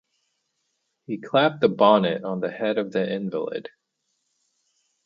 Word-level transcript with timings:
He 1.05 1.19
clapped 1.21 1.61
the 1.61 1.69
bonnet 1.69 2.23
on 2.23 2.39
the 2.39 2.49
head 2.49 2.79
of 2.79 2.91
the 2.91 3.07
invalid. 3.13 3.69